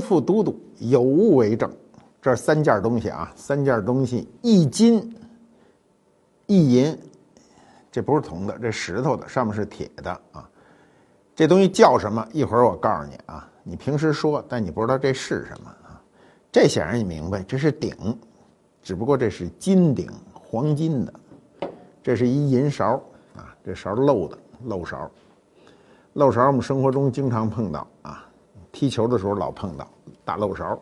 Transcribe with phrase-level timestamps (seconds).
[0.00, 1.70] 副都督，有物为证。
[2.20, 5.14] 这三件东西啊，三件东西，一金
[6.46, 6.98] 一银，
[7.92, 10.48] 这不是铜的，这石头的，上面是铁的啊。
[11.34, 12.26] 这东西叫什么？
[12.32, 13.48] 一会儿我告诉你啊。
[13.62, 16.02] 你平时说，但你不知道这是什么啊。
[16.50, 17.94] 这显然你明白，这是鼎，
[18.82, 21.14] 只不过这是金鼎，黄金的。
[22.02, 23.00] 这是一银勺
[23.36, 25.08] 啊，这勺漏的，漏勺。
[26.14, 28.27] 漏勺我们生活中经常碰到啊。
[28.72, 29.86] 踢球的时候老碰到
[30.24, 30.78] 大漏勺。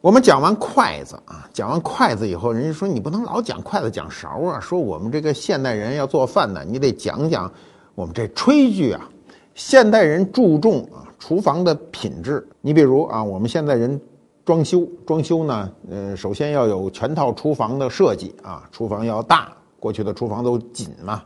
[0.00, 4.60] 我们讲完筷子啊，讲完筷子以后，人家说你不能老讲筷子讲勺啊。
[4.60, 7.50] 说我们这个现代人要做饭呢，你得讲讲
[7.94, 9.08] 我们这炊具啊。
[9.54, 12.46] 现代人注重啊厨房的品质。
[12.60, 14.00] 你比如啊，我们现在人
[14.44, 19.50] 装修装修呢，呃，首先要有全套厨房的设计啊，厨房要大。
[19.80, 21.22] 过去的厨房都紧嘛，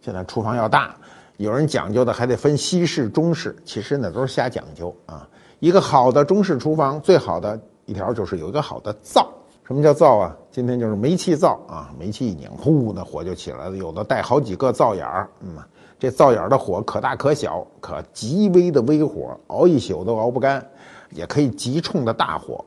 [0.00, 0.94] 现在厨房要大。
[1.36, 5.28] 有人讲究的还得分西式、中式，其实那都是瞎讲究啊。
[5.58, 9.28] 一个好的中式厨房，最好的一条就是有一个好的灶。
[9.66, 10.36] 什么叫灶啊？
[10.50, 13.76] 今天就是煤气灶啊，煤气一拧，呼，那火就起来了。
[13.76, 15.56] 有的带好几个灶眼儿，嗯，
[15.98, 20.64] 这灶眼儿的火可大可小，可极微的微火熬一宿都熬不干，
[21.10, 22.62] 也可以极冲的大火，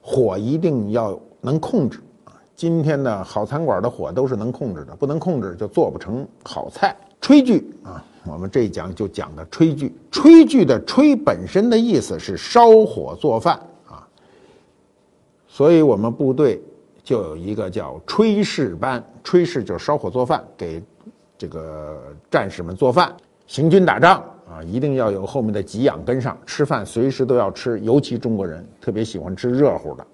[0.00, 2.32] 火一定要能控制啊。
[2.54, 6.96] 今天的好餐馆的火都是能控制的，不能控制就做不成好菜。
[7.26, 9.92] 炊具啊，我们这一讲就讲的炊具。
[10.12, 14.06] 炊具的“炊”本身的意思是烧火做饭啊，
[15.48, 16.62] 所以我们部队
[17.02, 19.04] 就有一个叫炊事班。
[19.24, 20.80] 炊事就是烧火做饭，给
[21.36, 22.00] 这个
[22.30, 23.12] 战士们做饭。
[23.48, 30.06] 行军打仗啊，一定要有后面的给养跟上，吃饭随时都要吃，尤其中国人特别喜欢吃热乎的。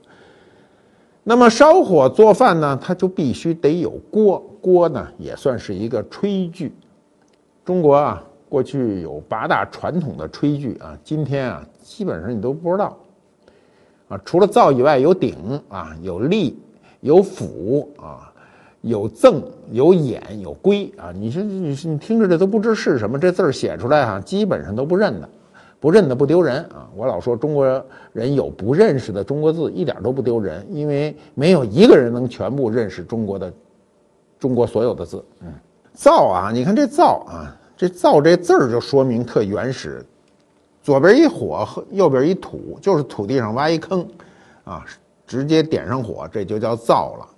[1.23, 6.73] 那么烧火做饭呢，它就必须得有锅，锅呢也算是一个炊具。
[7.65, 12.97] 中国啊，过去有八大传统的炊具啊，今天啊，基本上你都不知道
[14.09, 14.21] 啊。
[14.25, 15.37] 除了灶以外，有鼎
[15.69, 16.59] 啊，有立，
[17.01, 18.33] 有釜啊，
[18.81, 19.41] 有赠，
[19.71, 21.13] 有偃，有圭啊。
[21.15, 25.29] 你说你你听着这都不知是什么，这字儿写出来哈，基本上都不认得，
[25.79, 26.91] 不认得不丢人啊。
[26.97, 33.53] 我老说中国人有不认识的中国字，一点都不丢人，因为没有一个人能全部认识中国的
[34.41, 35.55] 中国所有的字，嗯。
[35.95, 40.05] 灶啊，你看这灶啊，这灶这字儿就说明特原始，
[40.83, 44.07] 左边一火，右边一土，就是土地上挖一坑，
[44.65, 44.85] 啊，
[45.27, 47.29] 直接点上火，这就叫灶了。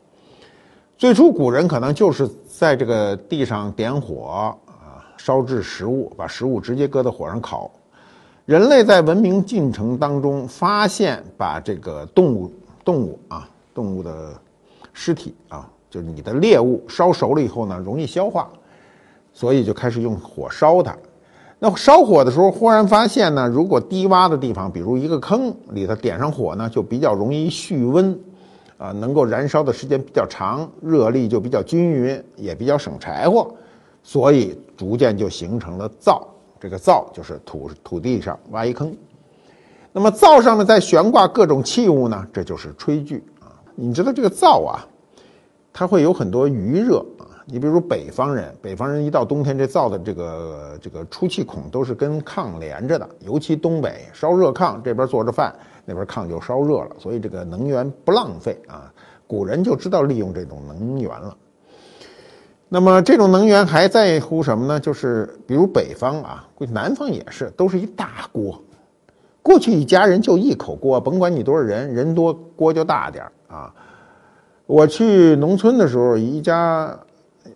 [0.96, 7.70] 最初古人可能就是在这个地上点火啊，烧制食物，把食物直接搁在火上烤。
[8.46, 12.52] 人类在文明进程当中发现，把这个动物
[12.84, 14.32] 动物啊，动物的
[14.92, 15.68] 尸体啊。
[15.94, 18.50] 就是你的猎物烧熟了以后呢，容易消化，
[19.32, 20.92] 所以就开始用火烧它。
[21.60, 28.18] 那烧火的时候，忽然发现呢，如果低洼的地方，比如一个坑里头点上火呢，就比较容易蓄温，
[28.76, 33.54] 啊，能够燃烧的时间比较长，热力就比较均匀，也比较省柴火，
[34.02, 36.26] 所以逐渐就形成了灶。
[36.58, 38.92] 这个灶就是土土地上挖一坑，
[39.92, 43.54] 那么灶上面再悬挂各种器物呢，这就是炊具啊。
[43.76, 44.84] 你知道这个灶啊？
[45.76, 55.52] 它会有很多余热啊，你比如北方人，北方人一到冬天，这灶的这个这个出气孔都是跟炕连着的，尤其东北烧热炕，这边做着饭，
[55.84, 58.88] 那边炕就烧热了，所以这个能源不浪费啊，
[59.26, 61.36] 古人就知道利用这种能源了。
[62.68, 64.78] 那么这种能源还在乎什么呢？
[64.78, 68.62] 就是比如北方啊，南方也是，都是一大锅，
[69.42, 73.74] 过去一家人就一口锅，甭管你多少人，人多锅就大点儿啊。
[74.66, 76.98] 我去农村的时候，一家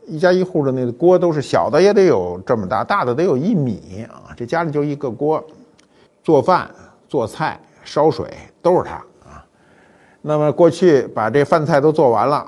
[0.06, 4.34] 一家一户的那个锅都是小的，也得有这么大，大的得有一米啊。
[4.36, 5.42] 这家里就一个锅，
[6.22, 6.70] 做饭、
[7.08, 8.26] 做菜、烧水
[8.60, 8.96] 都是它
[9.28, 9.42] 啊。
[10.20, 12.46] 那么过去把这饭菜都做完了，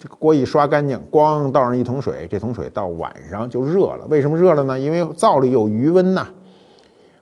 [0.00, 4.04] 这个锅一刷干净，咣倒上一桶水，这桶水到晚上就热了。
[4.08, 4.78] 为什么热了呢？
[4.78, 6.26] 因为灶里有余温呐。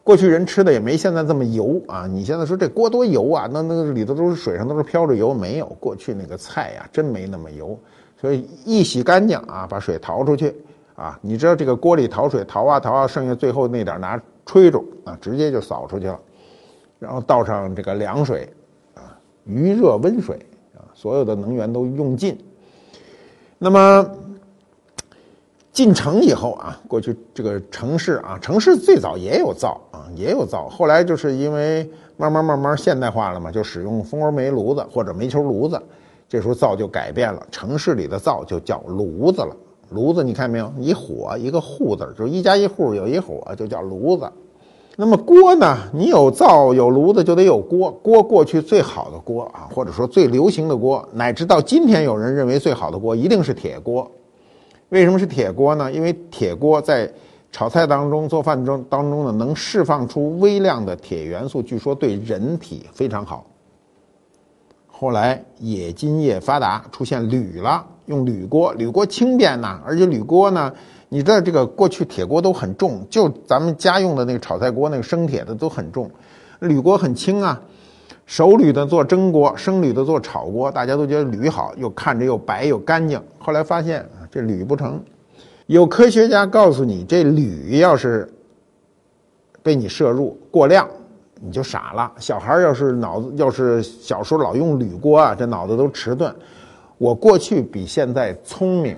[0.09, 2.07] 过去人吃的也没现在这么油啊！
[2.11, 3.47] 你现在说这锅多油啊？
[3.53, 7.79] 那那里头都是水上都是飘着油，没有过去那个菜呀，真没那么油。
[8.19, 10.57] 所以一洗干净啊，把水淘出去
[10.95, 16.19] 啊，你知道这个锅里淘水淘啊淘啊，剩下最后那点拿吹住啊，直接就扫出去了。
[16.99, 18.51] 然后倒上这个凉水
[18.95, 19.13] 啊，
[19.45, 20.39] 余热温水
[20.75, 22.35] 啊，所有的能源都用尽。
[23.59, 24.11] 那么
[25.79, 35.81] 进城以后啊，过去这个城市啊，城市最早也有灶啊，也有灶，后来就是因为慢慢慢慢现代化了嘛，就使用蜂窝煤炉子或者煤球炉子，
[36.29, 39.57] 这时候灶就改变了，城市里的灶就叫炉子了。
[39.91, 40.69] 炉子你看没有？
[40.81, 44.29] 一火一个户字，就一家一户有一火，就叫炉子。
[44.97, 45.79] 那么锅呢？
[45.95, 47.89] 你有灶有炉子就得有锅。
[48.03, 54.11] 锅过去最好的锅啊，或者说最流行的锅，乃至到今天有人认为最好的锅一定是铁锅。
[54.91, 55.91] 为什么是铁锅呢？
[55.93, 57.11] 因为铁锅在
[57.53, 63.45] 炒菜当中、做饭中当中呢，能释放出微量的铁元素，据说对人体非常好。
[64.87, 67.85] 后来冶金业发达，出现铝了。
[68.07, 70.73] 用铝锅，铝锅轻便呐，而且铝锅呢，
[71.11, 76.11] 你知道这个过去铁锅都很重，就咱们家用的那个炒菜锅，那个生铁的都很重，
[76.61, 77.61] 铝锅很轻啊。
[78.25, 83.23] 熟铝的做蒸锅，生铝的做炒锅，大家都觉得铝好，又看着又白又干净。
[83.39, 85.03] 后来发现这铝不成，
[85.67, 88.31] 有科学家告诉你，这铝要是
[89.63, 90.89] 被你摄入过量，
[91.41, 92.13] 你就傻了。
[92.19, 96.35] 小孩要是脑子要是小时候老用铝锅啊，这脑子都迟钝。
[96.99, 98.97] 我过去比现在聪明，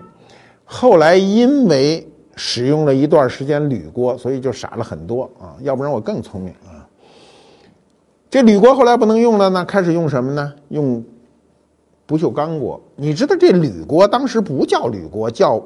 [0.65, 5.55] 后来因为使用了一段时间铝锅，所以就傻了很多啊！
[5.61, 6.89] 要不然我更聪明啊。
[8.31, 10.55] 这铝锅后来不能用了呢，开始用什么呢？
[10.69, 11.05] 用
[12.11, 12.81] 不锈钢锅。
[12.97, 15.65] 你知道这铝锅当时不叫铝锅，叫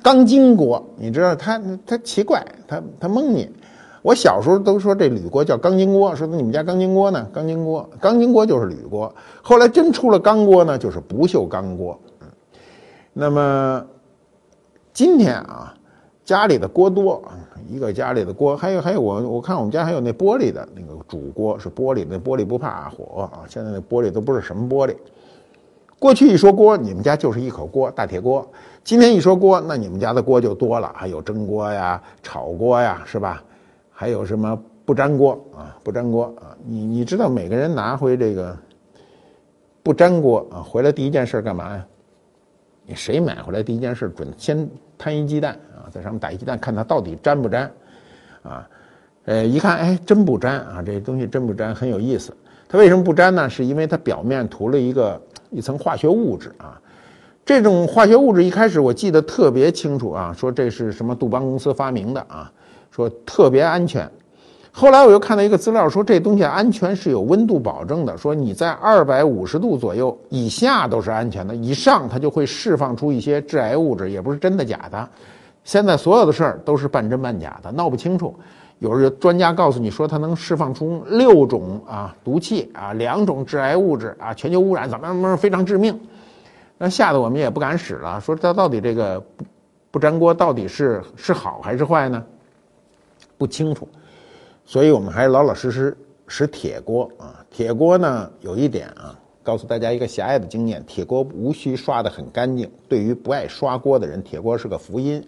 [0.00, 0.80] 钢筋锅。
[0.96, 3.50] 你知道他他奇怪，他他蒙你。
[4.00, 7.26] 我小时候都说这铝锅叫钢筋锅，说你们家钢筋锅呢？
[7.32, 9.12] 钢筋锅，钢筋锅就是铝锅。
[9.42, 11.98] 后来真出了钢锅呢，就是不锈钢锅。
[13.12, 13.84] 那么
[14.92, 15.74] 今天啊，
[16.24, 17.20] 家里的锅多，
[17.68, 23.42] 一个家里的锅，还有还有我我看我们家还有那玻璃的那个煮锅，是玻璃那，玻璃不怕火啊。
[23.48, 24.94] 现在那玻璃都不是什么玻璃。
[26.02, 28.44] 过去一说锅，你们家就是一口锅，大铁锅。
[28.82, 33.40] 今天一说锅，那你们家的锅就多了，还有蒸锅呀、炒锅呀，是吧？
[33.88, 35.78] 还有什么不粘锅啊？
[35.84, 36.58] 不粘锅啊！
[36.66, 38.58] 你你知道每个人拿回这个
[39.80, 41.86] 不粘锅啊，回来第一件事干嘛呀？
[42.84, 44.68] 你谁买回来第一件事准先
[44.98, 47.70] 摊一鸡蛋啊，在上面打一鸡蛋，看它到底粘不粘
[48.42, 48.68] 啊？
[49.26, 50.82] 呃，一看哎，真不粘啊！
[50.84, 52.36] 这东西真不粘，很有意思。
[52.68, 53.48] 它为什么不粘呢？
[53.48, 55.22] 是因为它表面涂了一个
[55.52, 56.80] 一层化学物质啊。
[57.44, 62.50] 这种化学物质一开始我记得特别清楚啊，说这是什么杜邦公司发明的啊。
[62.94, 64.06] 说特别安全，
[64.70, 75.08] 后来我又看到一个资料说这东西安全是有温度保证的，说你在二百五十度左右以下都是安全的，以上它就会释放出一些致癌物质，也不是真的假的。
[75.64, 78.34] 现在所有的事儿都是半真半假的，闹不清楚。
[78.82, 85.96] 有人专家告诉你说它能释放出六种啊毒气啊，两种致癌物质啊，全球污染怎么怎么非常致命，
[86.78, 88.20] 那吓得我们也不敢使了。
[88.20, 89.44] 说它到底这个不
[89.92, 92.20] 不粘锅到底是是好还是坏呢？
[93.38, 93.86] 不清楚，
[94.64, 95.96] 所以我们还是老老实实
[96.26, 97.38] 使铁锅啊。
[97.52, 102.68] 铁锅呢，有一点啊，告诉大家一个狭隘的经验：铁锅无需刷得很干净。
[102.88, 105.24] 对于不爱刷锅的人，铁锅是个福音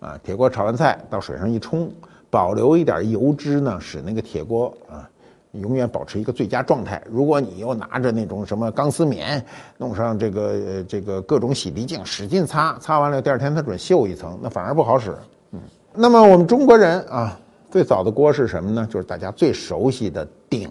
[0.00, 0.20] 啊。
[0.22, 1.90] 铁锅炒完菜到水上一冲，
[2.30, 5.08] 保留一点油脂呢，使那个铁锅啊
[5.52, 7.02] 永远保持一个最佳状态。
[7.10, 9.44] 如果你又拿着那种什么钢丝棉，
[9.76, 15.14] 弄上这个这个各种洗涤剂，使劲擦，擦完了第二天它准锈一层，那反而不好使。
[15.52, 15.60] 嗯，
[15.94, 17.38] 那么我们中国人啊。
[17.70, 18.84] 最早的锅是什么呢？
[18.90, 20.68] 就是大家最熟悉的鼎。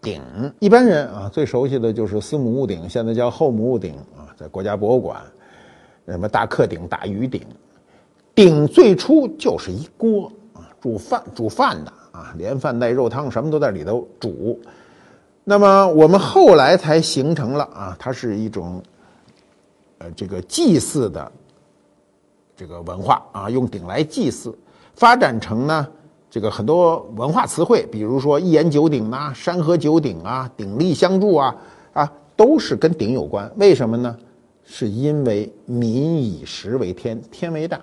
[0.00, 0.22] 鼎，
[0.60, 5.20] 一般人啊最熟悉的就是司母戊鼎，现在叫后母戊鼎啊，在国家博物馆，
[6.06, 7.42] 什么大克鼎、大盂鼎。
[8.32, 10.30] 鼎最初就是一锅，
[10.80, 14.60] 煮饭煮饭的啊，连饭带肉汤什么都在里头煮。
[15.44, 18.82] 那么我们后来才形成了啊，它是一种
[19.98, 21.32] 呃这个祭祀的
[22.56, 24.56] 这个文化啊，用鼎来祭祀，
[24.94, 25.86] 发展成呢。
[26.32, 31.56] 这个很多文化词汇，比如说一言九鼎啊、山河九鼎啊、鼎力相助啊，
[31.92, 33.50] 啊，都是跟鼎有关。
[33.56, 34.16] 为什么呢？
[34.64, 37.80] 是因为民以食为天，天为大。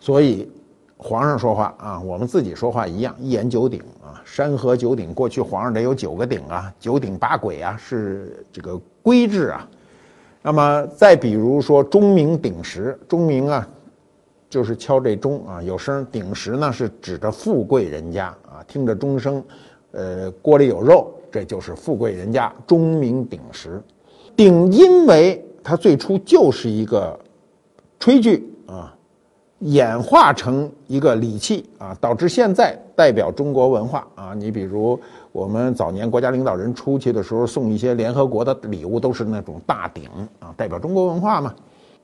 [0.00, 0.50] 所以
[1.06, 5.12] 皇上说话啊，我们自己说话一样，一言九鼎啊，山河九鼎。
[5.12, 9.68] 过去皇上得有九个鼎啊，九鼎八簋啊，是这个规制啊。
[10.40, 13.68] 那么再比如说钟鸣鼎食，钟鸣啊。
[14.50, 19.42] 就是敲这钟啊，有声鼎食呢，是指着富贵人家啊，听着钟声，
[19.90, 22.54] 呃，锅里有肉，这就是富贵人家。
[22.64, 23.82] 钟鸣鼎食，
[24.36, 27.18] 鼎因为它最初就是一个
[27.98, 28.93] 炊具啊，
[29.64, 34.34] 演化成一个礼器啊，导致现在代表中国文化啊。
[34.34, 35.00] 你比如
[35.32, 40.04] 我们早年国家领导人出去的时候送一些联合国的礼物，都是那种大鼎
[40.38, 41.54] 啊，代表中国文化嘛。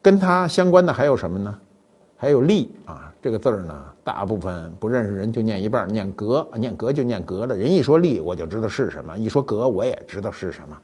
[0.00, 1.55] 跟它相关的还有什么呢？
[2.17, 7.55] 还有立啊，这个字儿呢，大部分不认识人就念一半，念格，念格就念格了。
[7.55, 10.75] 人一说立，我就知道是什么；一说格，我也知道是什么。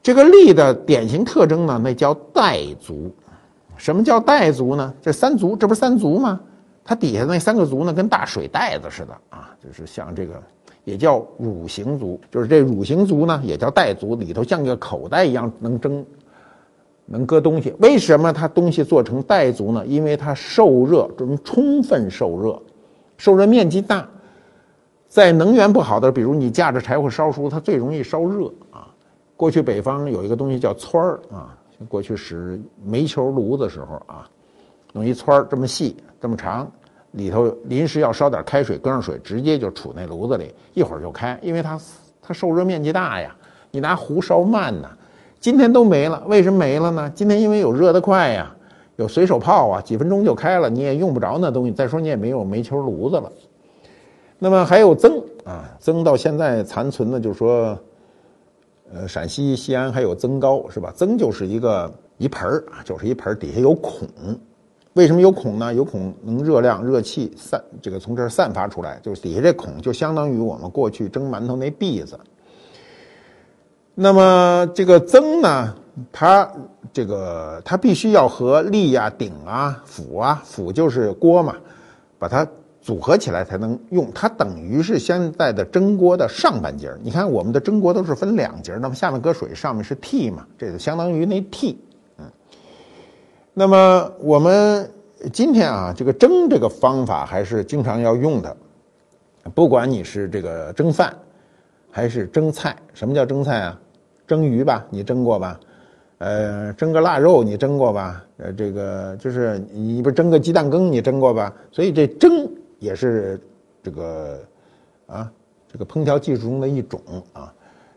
[0.00, 3.12] 这个立的典型特征呢，那叫带足。
[3.76, 4.94] 什么叫带足呢？
[5.02, 6.40] 这三足，这不是三足吗？
[6.84, 10.34] 它底下那三个足呢，跟大水袋子似的啊，就是像这个，
[10.84, 16.04] 也叫乳形足，就是这乳形足呢，也叫带足，里头像个口袋一样，能蒸，
[17.06, 17.74] 能搁东西。
[17.78, 19.84] 为什么它东西做成带足呢？
[19.86, 22.60] 因为它受热，能充分受热，
[23.16, 24.06] 受热面积大。
[25.08, 28.88] 在能源不好的，比如你架着柴火烧书，它最容易烧热啊。
[29.36, 31.56] 过去北方有一个东西叫汆儿啊。
[31.88, 34.28] 过去使煤球炉的时候啊，
[34.92, 36.70] 弄一圈这么细这么长，
[37.12, 41.78] 里头临时要烧点开水，搁上水，直接就杵那炉子里，一会儿就开，因为它
[42.22, 43.34] 它受热面积大呀。
[43.70, 44.88] 你拿壶烧慢呢，
[45.40, 47.10] 今天都没了，为什么没了呢？
[47.14, 48.54] 今天因为有热得快呀，
[48.96, 51.72] 有随手泡啊，几分钟就开了，你也用不着那东西。
[51.72, 53.30] 再说你也没有煤球炉子了。
[54.38, 57.76] 那么还有曾啊，曾到现在残存的，就是说。
[58.92, 60.92] 呃，陕西西安还有曾高是吧？
[60.94, 64.08] 曾就是一个一盆儿啊，就是一盆儿底下有孔，
[64.92, 65.72] 为什么有孔呢？
[65.72, 72.18] 有孔能热量热气散，这个从这儿散发出来，就是底下这孔就相当于我们过去蒸馒头那篦子。
[73.94, 75.74] 那么这个曾呢，
[76.12, 76.48] 它
[76.92, 81.56] 这个它必须要和立呀、鼎啊、釜啊，釜就是锅嘛，
[82.18, 82.46] 把它。
[82.84, 91.74] 组合起来才能用，它等于是现在的蒸锅的上半截你看我们的蒸锅都是分两节那么下面搁水，上面是屉嘛，这就相当于那屉。
[92.18, 92.26] 嗯，
[93.54, 94.92] 那么我们
[95.32, 98.54] 今天啊，这个蒸这个方法还是经常要用的，
[99.54, 101.16] 不管你是这个蒸饭
[101.90, 102.76] 还是蒸菜。
[102.92, 103.80] 什么叫蒸菜啊？
[104.26, 105.58] 蒸鱼吧，你蒸过吧？
[106.18, 108.22] 呃，蒸个腊肉你蒸过吧？
[108.36, 111.50] 呃，这个就是你不蒸个鸡蛋羹你蒸过吧？
[111.72, 112.46] 所以这蒸。
[112.84, 113.40] 也是
[113.82, 114.38] 这个
[115.06, 115.32] 啊，
[115.72, 117.00] 这个烹调技术中的一种
[117.32, 117.52] 啊。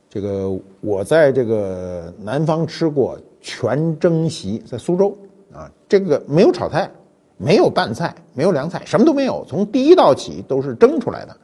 [0.10, 5.16] 这个我在这个南方吃过全蒸席，在苏州
[5.54, 6.90] 啊，这个没有炒菜，
[7.36, 11.36] 没有拌菜，没有凉菜，什么都没有，从第一道起都是蒸出来的。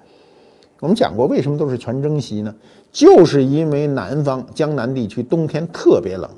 [0.79, 2.55] 我们讲过，为什么都是全蒸席呢？
[2.89, 6.29] 就是因为南方江南地区冬天特别冷，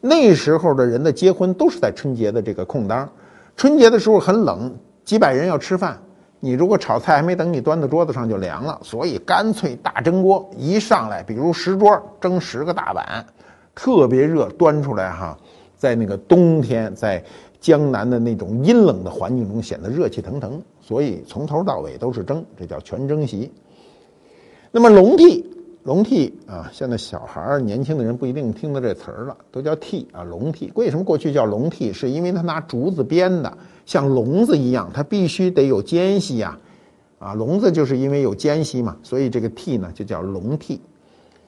[0.00, 3.10] 那时候的人的结婚都是在春节的这个空当，
[3.56, 4.72] 春节的时候很冷，
[5.04, 6.00] 几百人要吃饭。
[6.44, 13.24] 你如果炒菜还没等你端到桌子上就凉了，所以干脆大蒸锅一上来，比如十桌蒸十个大碗，
[13.76, 15.38] 特别热，端出来哈，
[15.76, 17.22] 在那个冬天，在
[17.60, 23.52] 江南的那种阴冷的环境中显得热气腾腾，所以从头到尾都是蒸，这叫全蒸席。
[24.72, 25.44] 那么笼屉，
[25.84, 30.72] 笼屉啊，现在小孩儿、年轻的人不一定听到这词儿了，都叫屉啊，笼屉。
[30.74, 31.92] 为什么过去叫笼屉？
[31.92, 33.56] 是因为他拿竹子编的。
[33.84, 36.58] 像笼子一样，它必须得有间隙呀，
[37.18, 40.78] 啊，笼子就是因为有间隙嘛，所以这个屉呢就叫笼屉。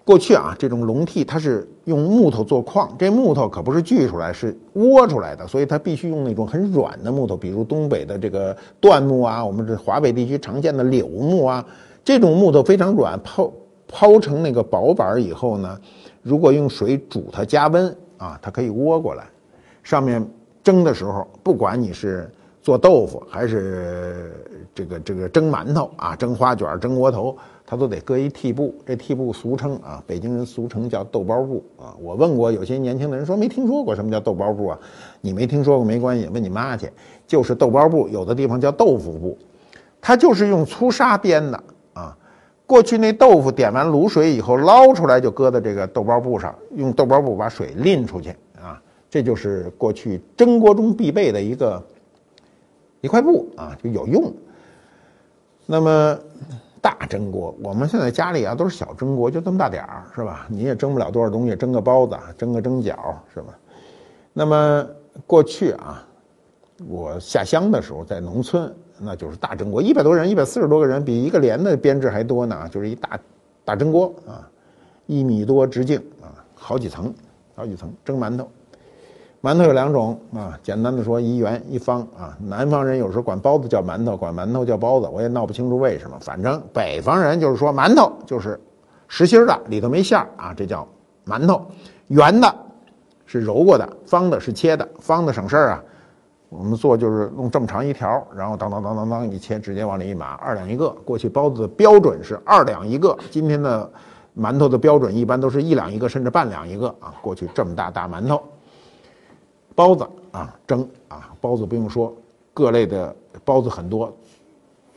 [0.04, 11.64] 过去啊，这种笼屉它是用木头做框，这木头可不是锯出来，是窝出来的，所以它必须用那种很软的木头，比如东北的这个椴木啊，我们这华北地区常见的柳木啊，
[12.04, 13.52] 这种木头非常软，抛
[13.88, 15.78] 抛成那个薄板以后呢，
[16.20, 19.24] 如果用水煮它加温啊，它可以窝过来，
[19.82, 20.28] 上面。
[20.64, 22.28] 蒸的时候，不管你是
[22.62, 24.32] 做豆腐还是
[24.74, 28.74] 这个这个蒸馒头啊，蒸花卷、蒸窝头，它都得搁一屉布。
[28.86, 31.94] 这屉布俗称啊，北京人俗称叫豆包布啊。
[32.00, 34.78] 我问过有些年轻的人说没听说过什么叫豆包布啊？
[35.20, 36.90] 你没听说过没关系，问你妈去。
[37.26, 39.36] 就是豆包布，有的地方叫豆腐布，
[40.00, 42.16] 它就是用粗纱编的啊。
[42.64, 48.34] 过去那豆腐点完卤水以后捞出来就搁在这个豆包布上，用豆包布把水淋出去。
[49.14, 51.80] 这就是过去蒸锅中必备的一个
[53.00, 54.34] 一块布啊，就有用。
[55.66, 56.18] 那么
[56.80, 60.48] 大蒸锅，我们现在家里啊都是小蒸锅，就这么大点儿，是吧？
[60.50, 62.96] 你也蒸不了多少东西，蒸个包子，蒸个蒸饺，
[63.32, 63.56] 是吧？
[64.32, 64.84] 那么
[65.28, 66.04] 过去啊，
[66.88, 73.20] 我下乡的时候在农村，那就是大蒸锅，一百多人，一百四十多个人，比一个连的编制还多呢，就是一大
[73.64, 74.50] 大蒸锅啊，
[75.06, 77.14] 一米多直径啊，好几层，
[77.54, 78.50] 好几层蒸馒头。
[79.44, 82.34] 馒头有两种啊，简单的说一圆一方啊。
[82.40, 86.16] 南方人有时候管包子叫馒头，管馒头叫包子，我也闹不清楚为什么。
[86.18, 88.58] 反正北方人就是说馒头就是
[89.06, 90.88] 实心的，里头没馅儿啊，这叫
[91.26, 91.60] 馒头。
[92.06, 92.54] 圆的
[93.26, 94.88] 是揉过的，方的是切的。
[94.98, 95.84] 方的省事儿啊，
[96.48, 100.88] 我们做就是弄这么长一条，然后当当当当当一切，直接往里一码，二两一个。
[101.04, 103.90] 过去包子的标准是二两一个，今天的
[104.34, 107.12] 馒头的标准一般都是一两一个，甚至半两一个啊。
[107.20, 108.42] 过去这么大大馒头，
[109.74, 112.14] 包子啊蒸啊，包子不用说，
[112.52, 113.14] 各类的
[113.44, 114.12] 包子很多，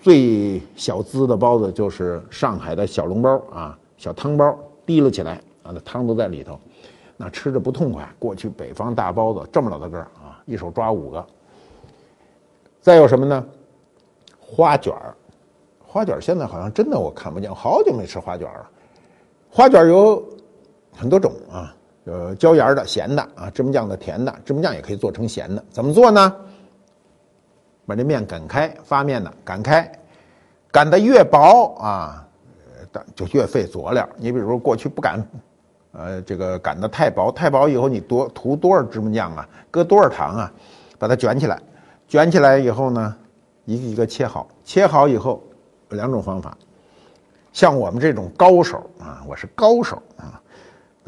[0.01, 6.59] 最小资的包子就是上海的小笼包啊，小汤包提了起来啊，那汤都在里头，
[7.17, 8.07] 那吃着不痛快。
[8.19, 11.25] 过去北方大包子这么老大个儿啊，一手抓五个。
[12.79, 13.45] 再有什么呢？
[14.39, 15.13] 花卷儿，
[15.85, 18.69] 花卷现在好像真的我看不见，好久没吃花卷了。
[19.49, 20.23] 花卷有
[20.95, 21.75] 很多种啊，
[22.07, 25.61] 呃，椒盐的、咸的啊，芝麻酱的、甜的，芝麻酱也可以做成咸的。
[25.69, 26.33] 怎么做呢？
[27.85, 29.91] 把这面擀开，发面的擀开，
[30.71, 32.25] 擀的越薄啊，
[33.13, 34.07] 就越费佐料。
[34.15, 35.21] 你比如说过去不擀，
[35.91, 40.51] 呃，这个擀的太薄，太薄以后你多涂多少芝麻酱啊，搁多少糖啊，
[40.97, 41.61] 把它卷起来。
[42.07, 43.15] 卷起来以后呢，
[43.65, 45.43] 一个一个切好，切好以后
[45.89, 46.57] 有两种方法。
[47.51, 50.41] 像我们这种高手啊，我是高手啊，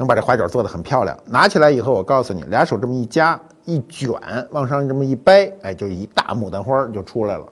[0.00, 1.14] 能把这花卷做的很漂亮。
[1.26, 4.14] 拿起来以后，我告诉你，俩手这么一夹一卷，
[4.50, 7.44] 往上这么一掰，哎，就一大牡丹花就出来了，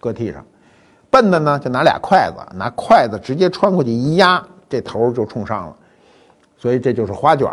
[0.00, 0.42] 搁屉上。
[1.10, 5.76] 笨的呢，就拿俩筷子，拿筷子直接穿过去一压，这头就冲上了。
[6.56, 7.46] 所以这就是花卷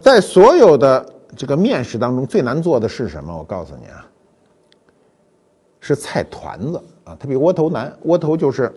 [0.00, 1.04] 在所有的
[1.36, 3.36] 这个面食当中，最难做的是什么？
[3.36, 4.06] 我告诉你啊。
[5.80, 7.92] 是菜团子啊，它比窝头难。
[8.04, 8.72] 窝头就是，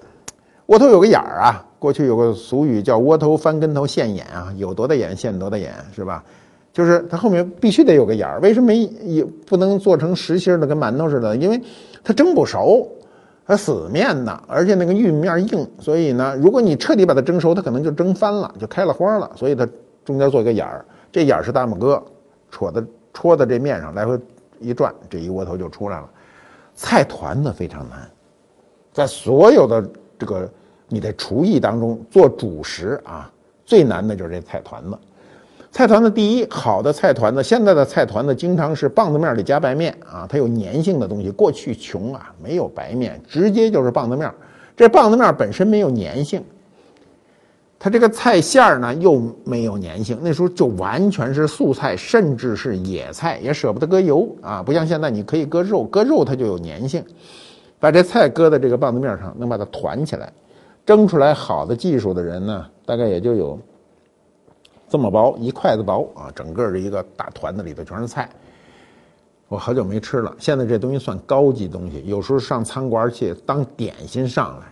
[0.65, 1.65] 窝头有个眼儿啊。
[1.85, 6.23] 过去有个俗语叫“窝头翻跟头现眼”啊，有多大眼现多大眼，是吧？
[6.73, 8.39] 就是它后面必须得有个眼儿。
[8.39, 11.37] 为什么也不能做成实心的，跟馒头似的？
[11.37, 11.61] 因为
[12.03, 12.89] 它蒸不熟，
[13.45, 19.29] 它死面的，而且那个玉米面硬，所以呢，如果你彻底把它蒸熟，它可能就蒸翻了，就开了花了。
[19.35, 19.67] 所以它
[20.03, 22.03] 中间做一个眼儿，这眼儿是大拇哥，
[22.49, 24.19] 戳的戳在这面上，来回
[24.59, 26.09] 一转，这一窝头就出来了。
[26.73, 27.99] 菜团子非常难，
[28.91, 29.87] 在所有的
[30.17, 30.49] 这个
[30.95, 33.29] 你的厨艺当中做主食啊，
[33.65, 34.97] 最难的就是这菜团子。
[35.69, 41.29] 菜团子第一，好的菜团子，现在的菜团子经常是棒子面里加白面啊，它有粘性的东西。
[41.29, 44.31] 过去穷啊，没有白面，直接就是棒子面。
[44.73, 46.41] 这棒子面本身没有粘性。
[47.77, 57.03] 它这个菜馅儿呢又没有粘性，那时候就完全是素菜，甚至是野菜，也舍不得搁油啊，不像现在你可以搁肉，搁肉它就有粘性。
[57.77, 60.31] 把这菜搁在这个棒子面上，能把它团起来，
[60.85, 63.59] 蒸出来好的技术的人呢，大概也就有
[64.87, 68.29] 这么薄，一筷子薄啊，整个的一个大团子里头全是菜。
[69.47, 74.65] 我好久没吃了，现在这东西算高级东西，有时候上餐馆去当点心上来。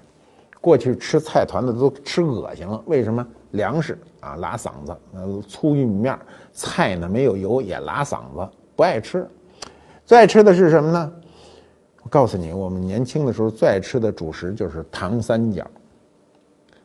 [0.62, 3.26] 过去吃菜团子都吃恶心了，为什么？
[3.52, 6.18] 粮食啊拉嗓子，呃粗玉米面，
[6.54, 9.28] 菜呢没有油也拉嗓子，不爱吃。
[10.06, 11.12] 最爱吃的是什么呢？
[12.02, 15.64] 我告诉你，我们年轻的时候最爱吃的主食就是糖三角，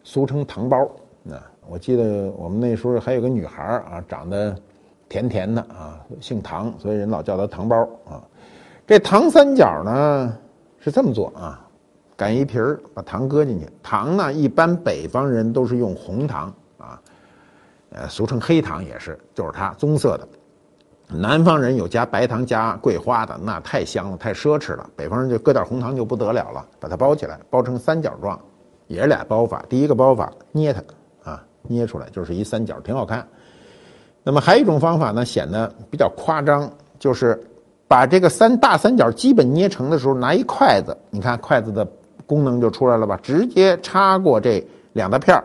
[0.08, 0.90] 俗称糖包。
[1.22, 4.56] 那我记得我们那时候还有个女孩啊，长得
[5.06, 8.22] 甜甜的啊，姓唐，所以人老叫她糖包啊。
[8.86, 10.34] 这糖三角呢
[10.78, 11.62] 是这么做啊。
[12.16, 13.68] 擀一皮儿，把糖搁进去。
[13.82, 16.98] 糖呢，一般北方人都是用红糖啊，
[17.90, 20.26] 呃，俗称黑糖也是，就是它棕色的。
[21.14, 24.88] 南方人有加白糖、加桂花的，那太香了，太奢侈了。
[24.96, 28.40] 北方人就搁点红糖就不得了了，把它包起来，包成三角状，
[28.88, 29.64] 也是俩包法。
[29.68, 33.24] 第一个包法捏它啊，捏出来就是一三角，挺好看。
[34.24, 37.40] 那么还有一种方法呢，显得比较夸张，就是
[37.86, 41.86] 把这个三大三角基本捏成的时候，拿一筷子，你看筷子的。
[42.26, 43.18] 功能就出来了吧？
[43.22, 45.42] 直接插过这两大片儿，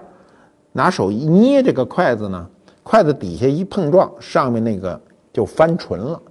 [0.74, 2.46] 拿手一捏这个筷子呢，
[2.84, 5.00] 筷子底下一碰撞，上面那个
[5.32, 6.22] 就翻唇了，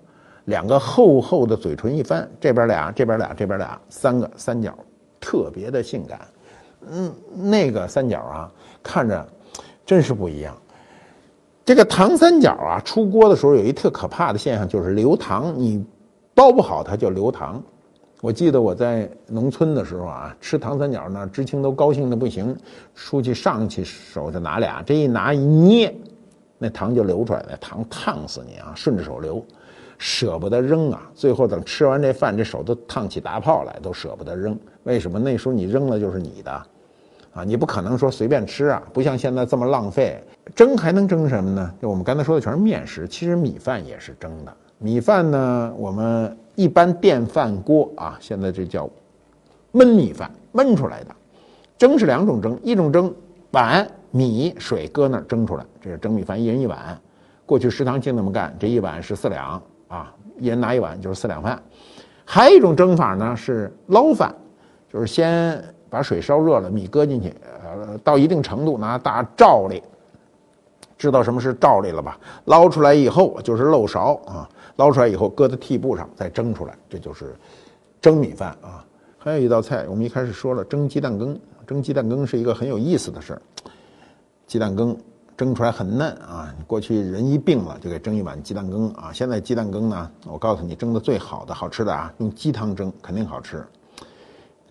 [0.44, 4.76] 两个厚厚的嘴唇一翻，这边俩，这边俩，这边俩，三个三角，
[5.18, 6.20] 特别的性感。
[6.90, 8.50] 嗯，那个三角啊，
[8.82, 9.26] 看着
[9.84, 10.56] 真是不一样。
[11.64, 15.84] 这个糖三角啊，出锅的时候有一特可怕的现象，就是流糖，你
[16.34, 17.62] 包不好它就流糖。
[18.20, 22.56] 我记得我在农村的时候啊，吃糖三角呢，知青都高兴的不行，
[22.94, 25.94] 出去上去手就拿俩，这一拿一捏，
[26.58, 29.44] 那糖就流出来了，糖烫死你啊，顺着手流，
[29.98, 31.10] 舍不得扔啊。
[31.14, 34.56] 最后等吃完这饭，这手都烫起大泡来，都舍不得扔。
[34.84, 35.18] 为什么？
[35.18, 36.62] 那时候你扔了就是你的，
[37.34, 40.22] 啊，你不可能说随便吃啊，不像现在这么浪费。
[40.54, 41.74] 蒸还能蒸什么呢？
[41.80, 44.52] 就我们刚才说的全是面食，其实米饭也是蒸的。
[44.78, 46.36] 米饭呢，我们。
[46.54, 48.86] 一般电饭锅啊，现在这叫
[49.72, 51.16] 焖米饭，焖出来的。
[51.78, 53.10] 蒸是两种蒸，一种蒸
[53.52, 57.00] 碗米水搁那儿蒸出来，这是蒸米饭，一人一碗。
[57.46, 61.60] 过去食堂净那么干，这一碗是四两啊，一人拿一碗就是四两饭。
[62.26, 64.34] 还有一种蒸法呢是捞饭，
[64.92, 65.58] 就是先
[65.92, 69.82] 把水烧热了，米搁进去，呃，到一定程度拿大罩里，
[70.96, 72.18] 知道什么是罩里了吧？
[72.46, 77.36] 捞出来以后就是漏勺啊，捞出来以后搁在屉布上再蒸出来，这就是
[78.00, 78.82] 蒸米饭啊。
[79.18, 83.42] 还有一道菜，我们一开始说了蒸鸡蛋羹，蒸鸡蛋羹是一个很有意思的事儿，
[84.46, 84.96] 鸡蛋羹。
[85.34, 86.54] 蒸出来很嫩啊！
[86.66, 89.10] 过去人一病了就给蒸一碗鸡蛋羹啊。
[89.12, 93.64] 现在鸡蛋羹呢，我告诉你蒸的最好的好吃的啊，用鸡汤蒸肯定好吃。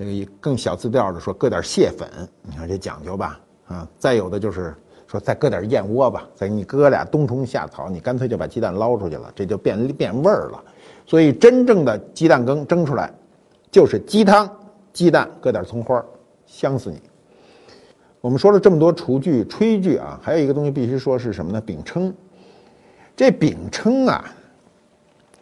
[0.06, 2.08] 这个更小字调的说搁点蟹粉，
[2.42, 3.88] 你看这讲究吧啊。
[3.98, 4.76] 再有的就是
[5.08, 10.64] 说再搁点燕窝吧，再给你搁俩冬虫夏草，你干脆就把鸡蛋捞出去了，这就变变味儿了。
[11.06, 13.14] 所以真正的鸡蛋羹蒸出来
[13.70, 14.50] 就是鸡汤、
[14.94, 16.04] 鸡蛋，搁点葱花，
[16.46, 17.02] 香死你。
[18.22, 21.60] 我们说了这么多厨具、炊具啊，还有一个东西必须说是什么呢？
[21.60, 22.14] 饼铛。
[23.16, 24.24] 这饼铛啊，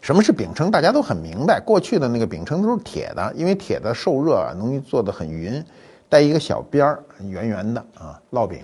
[0.02, 0.70] 什么是饼铛？
[0.70, 1.60] 大家都很明白。
[1.60, 5.64] 过去的那个饼铛都是铁的，因为铁的受热啊，容易做的很匀，
[6.08, 8.22] 带一个小边儿，圆圆的啊。
[8.32, 8.60] 烙饼，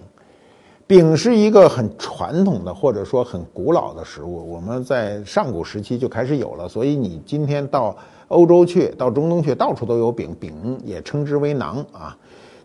[0.87, 6.67] 饼是一个很传统的或者说很古老的食物，我们在上古时期就开始有了。
[6.67, 7.95] 所以你今天到
[8.27, 12.17] 欧洲去，到中东去，到处都有饼，饼也称之为馕啊。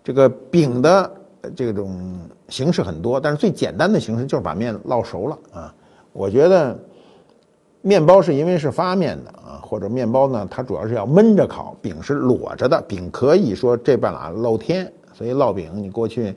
[0.02, 1.10] 这个饼的。
[1.56, 5.74] 这种形式很多，但是最简单的形式就是把面烙熟了啊。
[6.12, 6.78] 我觉得
[7.82, 16.34] 面包是因为是发面的啊，或者面包呢，它主要是要焖着烤，饼是裸着的，饼可以说这半拉露天，所以烙饼你过去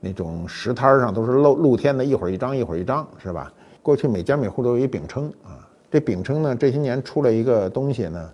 [0.00, 3.52] 那种石摊上都是露露天的，一会儿一张一会儿一张是吧？
[3.82, 8.30] 过去每家每户都有一饼铛啊，这饼铛呢这些年出了一个东西呢，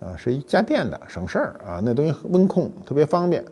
[0.00, 3.44] 啊是一家电的，省事儿啊，那东西温控特别方便。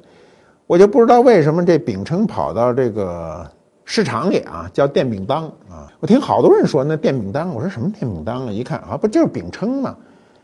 [0.67, 3.51] 我就不知道为什么这饼铛跑到这个
[3.93, 5.93] 市场里啊，叫电饼铛啊。
[5.99, 8.53] 我听好多人说那电饼铛，我说什么电饼铛啊？
[8.53, 9.97] 一看啊，不就是饼铛吗？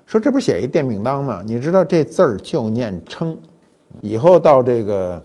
[0.05, 1.45] 说这不写一电饼铛吗？
[1.47, 3.39] 你知道这字儿就念称。
[4.01, 5.23] 以后到这个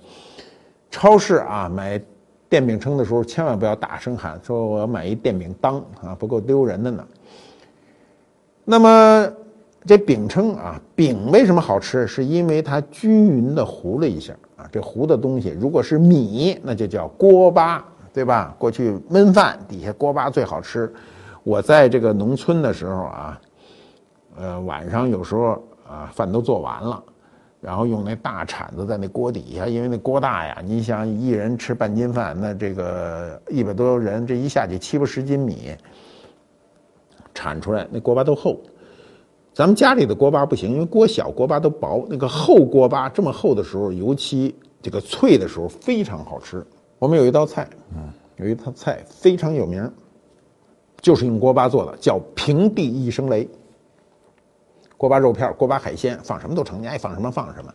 [0.92, 2.00] 超市啊买
[2.48, 7.04] 电饼铛的时候，千万不要大声喊说我要买一电饼铛啊，不够丢人的呢。
[8.64, 9.28] 那么
[9.84, 12.06] 这饼铛啊，饼为什么好吃？
[12.06, 14.70] 是因为它均匀的糊了一下啊。
[14.72, 18.54] 这糊的东西，如果是米，那就叫锅巴，对吧？
[18.58, 20.92] 过去焖饭底下锅巴最好吃。
[21.44, 23.42] 我在这个农村的时候啊，
[24.38, 27.04] 呃，晚上有时候啊，饭都做完了，
[27.60, 35.76] 然后用那大铲子在那锅底下，因为那锅大呀，你想一人吃半斤饭，那这个一百多人，这一下去七八十斤米，
[37.34, 38.60] 铲出来那锅巴都厚。
[39.54, 42.06] 咱们家里的锅巴不行，因为锅小，锅巴都薄。
[42.10, 46.66] 那个厚锅巴这么厚的时候，尤其这个脆的时候非常好吃。
[47.00, 47.68] 我们有一道菜，
[48.42, 49.88] 有一道菜非常有名，
[51.00, 53.48] 就是用锅巴做的，叫平地一声雷。
[54.98, 57.72] 锅巴肉片、锅巴海鲜，放什么都成，你爱放什么放什么，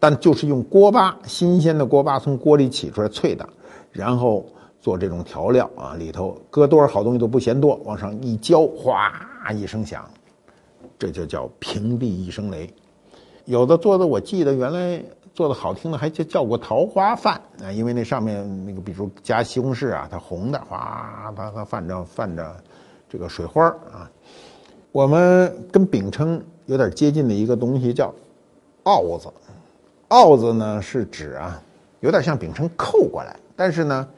[0.00, 3.48] 但就是用锅巴，新鲜的锅巴从锅里起出来脆的，
[3.92, 4.44] 然后
[4.80, 9.12] 做这种调料啊，里头搁多少好东西都不嫌多，往上一浇，哗
[9.54, 10.04] 一声响。
[10.98, 12.68] 这就叫平地一声雷，
[13.44, 15.00] 有的做的我记得原来
[15.38, 22.56] 做的好听的还叫叫过桃花饭啊，因为那上面那个比如加西红柿啊，它红的，哗，它它泛着泛着
[23.08, 24.10] 这个水花啊。
[24.90, 28.12] 我们跟饼铛有点接近的一个东西叫
[28.82, 29.28] 鏊子，
[30.08, 31.62] 鏊子呢是指啊，
[32.00, 34.08] 有点像饼铛扣过来，但是呢，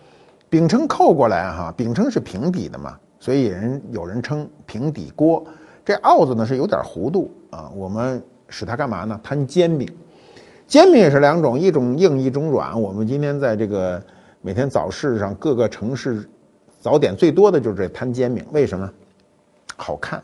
[0.48, 5.44] 饼铛扣过来哈，饼铛是平底的嘛，所以人有人称平底锅。
[5.85, 9.20] 这鏊子呢是有点弧度啊，我们使它干嘛呢？
[9.22, 9.87] 摊煎饼，
[10.70, 12.80] 煎饼也是两种，一种硬，一种软。
[12.80, 14.00] 我们今天在这个
[14.40, 16.24] 每天早市上，各个城市
[16.78, 18.88] 早点最多的就是这摊煎饼，为什么？
[19.76, 20.22] 好看，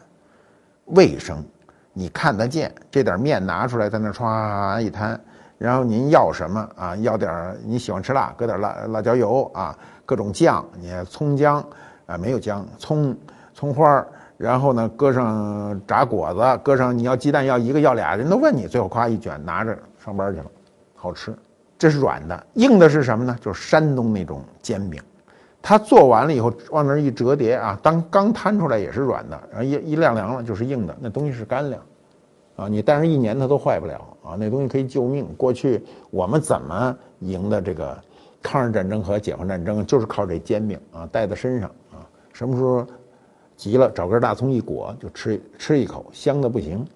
[0.85, 1.45] 卫生，
[1.93, 2.73] 你看得见。
[2.93, 5.21] 这点面拿出来，在那歘一摊，
[5.59, 6.95] 然后您要什么啊？
[6.99, 11.57] 要点你喜欢吃辣，搁点辣辣椒油啊，各种酱，你葱姜
[12.07, 13.17] 啊，没有姜，葱
[13.53, 14.07] 葱花。
[14.37, 19.77] 然后呢，搁上炸果子，搁上你要鸡蛋要一个要俩，人都问你，最后夸一卷拿着
[20.07, 20.47] 上班去了，
[20.95, 21.35] 好吃。
[21.77, 23.37] 这是软的，硬的是什么呢？
[23.41, 25.03] 就是山东那种煎饼，
[25.61, 31.83] 它做完了以后往那儿一折叠啊，当刚摊出来也是软的，然后一一晾凉了就是硬的，那东西是干粮，
[32.55, 35.27] 啊，你带上一年它都坏不了啊，那东西可以救命。
[35.37, 37.99] 过去我们怎么赢的这个
[38.41, 42.87] 抗日战争和解放战争，就是靠这煎饼啊，带在身上啊，什么时候？
[43.57, 46.87] 急了，找根大葱一裹就吃吃一口，香的不行。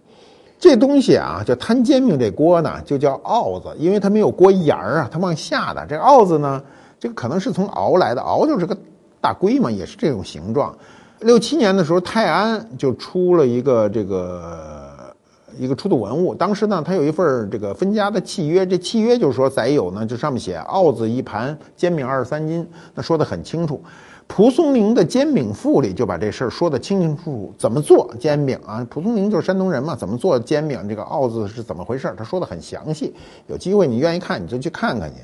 [0.61, 5.85] 这东西啊，叫摊煎饼这锅呢，就叫鏊子，因为它没有锅沿儿啊，它往下的。
[5.87, 6.63] 这鏊子呢，
[6.99, 8.77] 这个可能是从熬来的，熬就是个
[9.23, 10.77] 大龟嘛，也是这种形状。
[11.21, 15.15] 六七年的时候，泰安就出了一个这个
[15.59, 16.35] 一个出土文物。
[16.35, 23.83] 当时呢，它有一份这个分家的契约，这契约就是说载有呢，就上面写鏊子一盘，煎饼二十三斤，那说的很清楚。
[24.31, 28.87] 蒲松龄的《煎饼赋》里就把这事儿说得清清楚楚，怎么做煎饼啊？
[28.89, 30.89] 蒲松龄就是山东人嘛，怎么做煎饼？
[30.89, 32.15] 这个鏊子是怎么回事？
[32.17, 33.13] 他说的很详细。
[33.49, 35.17] 有机会你愿意看，你就去看看去。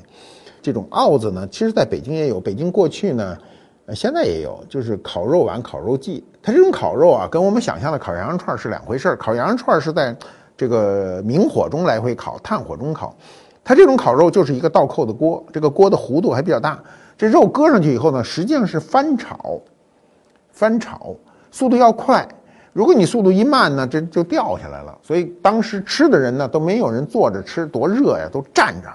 [0.61, 2.37] 这种鏊子呢，其实在北京也有。
[2.37, 3.37] 北京过去呢，
[3.85, 6.21] 呃，现在也有，就是烤肉碗、烤肉季。
[6.43, 9.15] 它这种烤肉啊，跟我们想象的烤羊肉串是两回事儿。
[9.15, 10.13] 烤羊肉串是在
[10.57, 13.15] 这个明火中来回烤，炭火中烤。
[13.63, 16.77] 它这种烤肉就是一个倒扣的锅，这个锅的弧度还比较大。
[17.17, 19.59] 这肉搁上去以后呢，实际上是翻炒，
[20.51, 21.15] 翻炒
[21.49, 22.27] 速度要快。
[22.73, 24.95] 如果你速度一慢呢，这就掉下来了。
[25.01, 28.89] 所以当时吃的人呢，都没有人坐着吃，多热呀，都站着，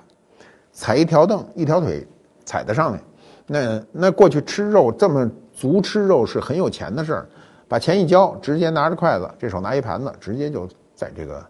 [0.73, 2.07] 踩一条凳，一条腿
[2.45, 3.01] 踩在上面。
[3.47, 7.27] 那那过去吃肉这么足吃肉是很有钱的事儿，
[7.67, 11.47] 把钱一交，直接拿着筷子，这手拿一盘子，直接就在这个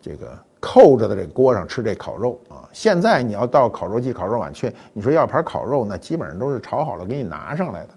[0.00, 0.38] 这个。
[0.60, 2.68] 扣着的这锅上吃这烤肉啊！
[2.72, 7.90] 现在你要到烤肉季、烤肉碗去，你说要盘烤肉，那基本上都是炒好了给你拿上来的。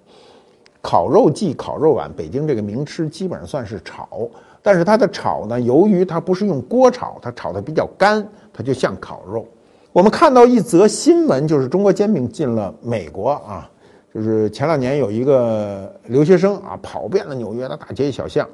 [0.82, 4.30] 烤肉季、烤肉碗，北京这个名吃基本上算是炒，
[4.62, 9.46] 但是它的炒呢，由于它不是用锅炒，它炒的比较干，它就像烤肉。
[9.92, 13.70] 我们看到一则新闻，就是中国煎饼进了美国啊，
[14.14, 18.48] 就是前两年有一个留学生啊，跑遍了纽约的大街小巷。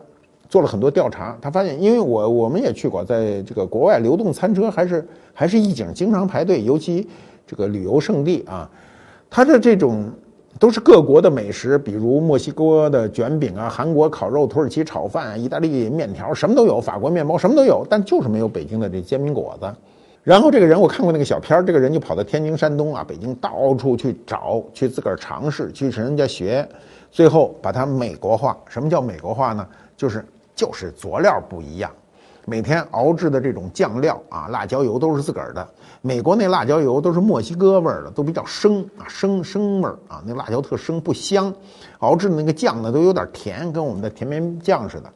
[0.49, 7.07] 做了很多调查，他发现，因为我我们也去过，在这个国外流动餐车还是还是一景，经常排队，尤其
[7.45, 8.69] 这个旅游胜地啊，
[9.29, 10.09] 它的这种
[10.57, 19.69] 都是各国的美食，比如墨西哥的卷饼啊，韩国烤肉，土耳其炒饭，意大利面条，什么都有，法国面包什么都有，但就是没有北京的这煎饼果子。
[20.23, 26.65] 然后这个人我看过那个小片儿，这个人就跑到天津、山东啊、北京到处去找，去自个儿尝试，去人家学，
[27.11, 28.57] 最后把它美国化。
[28.69, 29.67] 什么叫美国化呢？
[29.97, 30.23] 就是。
[30.57, 31.89] 就是佐料不一样，
[32.45, 35.65] 每天熬制的这种酱料啊，辣椒油都是自个儿的。
[36.01, 41.53] 美国那辣椒油都是墨西哥味儿的，都比较生啊，生生味儿啊，那辣椒特生不香。
[41.99, 45.13] 熬制的那个酱呢，都有点甜，跟我们的甜面酱似的。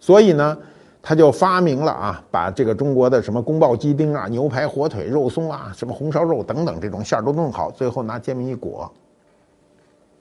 [0.00, 0.58] 所以呢，
[1.00, 8.90] 他就发明了啊，把这个中国的什么宫保鸡丁啊、牛排、火腿、肉松啊、什么红烧肉等等这种馅儿都弄好，最后拿煎饼一裹，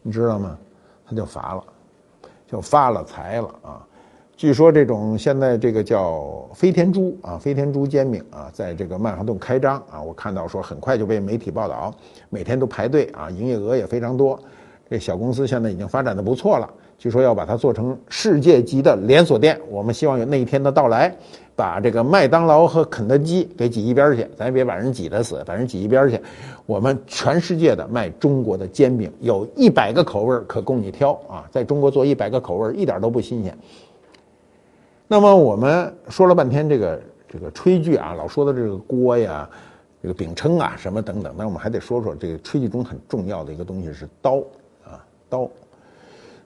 [0.03, 0.55] 你知道吗？
[1.07, 1.63] 他就发了，
[2.47, 3.81] 就发了财了啊！
[4.39, 11.93] 据说这种现在这个叫飞天猪啊，飞天猪煎饼啊，在这个曼哈顿开张啊，我看到说很快就被媒体报道，
[12.29, 14.39] 每天都排队啊，营业额也非常多。
[14.89, 19.59] 这小公司现在已经发展的不错了，据说要把它做成世界级的连锁店。
[19.69, 21.13] 我们希望有那一天的到来，
[21.53, 26.17] 把这个麦当劳和肯德基给挤一边去，咱也别把人挤得死，把人挤一边去。
[26.65, 33.53] 我们全世界的卖中国的煎饼，有一百个口味可供你挑啊，在中国做一百个口味一点都不新鲜。
[35.11, 39.49] 那么我们说了半天这个这个炊具啊，老说的这个锅呀，
[40.03, 44.35] 这个饼铛啊，什么等等，那我们还得说说这个炊具中很重要的一个东西是刀
[44.85, 45.49] 啊，刀。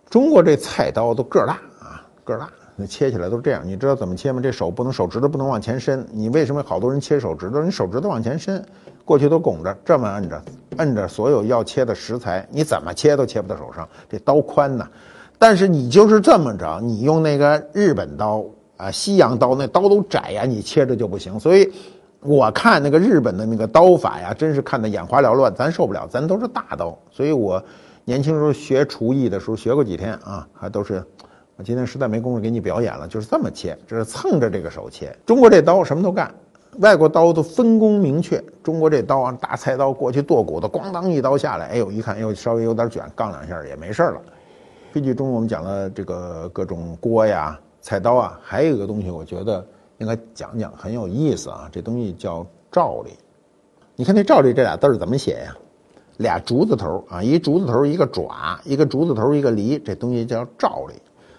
[0.09, 3.61] 中国这菜刀都个儿大啊，个儿大，那切起来都这样。
[3.67, 4.39] 你知道怎么切吗？
[4.41, 6.07] 这手不能手指头不能往前伸。
[6.13, 7.61] 你为什么好多人切手指头？
[7.61, 8.65] 你手指头往前伸，
[9.03, 10.41] 过去都拱着，这么摁着，
[10.77, 13.85] 摁着所有要切的食材，你怎么切都切不到手上。
[14.07, 14.87] 这刀宽呐。
[15.43, 18.45] 但是你就是这么着，你用那个日本刀
[18.77, 21.37] 啊，西洋刀那刀都窄呀，你切着就不行。
[21.37, 21.69] 所以，
[22.21, 26.97] 我看那个日本的那个刀法呀，真是看得眼花缭乱，咱受不了，咱都是大刀。
[27.11, 27.61] 所以我
[28.05, 31.03] 年轻时候学厨艺的时候学过几天啊，还都是，
[31.57, 35.13] 我今天实在没工夫给你表演了，就是这么切，就是蹭着这个手切。
[35.25, 36.33] 中国这刀什么都干，
[36.79, 44.21] 外国刀都分工明确，中国这刀啊，大菜刀过去剁骨头，咣当一刀下来，哎呦，一看又稍微有点卷，杠两下也没事了。
[44.93, 49.65] 炊具中，我们讲了这个各种锅呀、菜刀啊，还有一个东西，我觉得
[49.97, 51.67] 应该讲讲，很有意思啊。
[51.71, 53.09] 这东西叫罩里。
[53.95, 55.57] 你看那罩里这俩字怎么写呀？
[56.17, 60.93] 俩竹子头啊，一竹子头一个爪，一个竹子头一个梨，这东西叫罩里，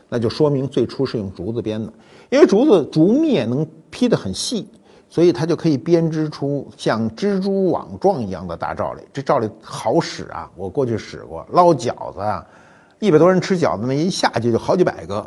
[0.09, 1.93] 那就说明最初是用竹子编的。
[2.31, 4.69] 因为竹子竹篾能劈得很细，
[5.09, 9.03] 所以它就可以编织出像蜘蛛网状一样的大罩里。
[9.13, 12.45] 这罩里好使啊，我过去使过捞饺子啊。
[12.99, 15.27] 一百多人吃饺子，那一下去就好几百个，